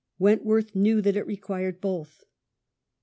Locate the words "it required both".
1.15-2.23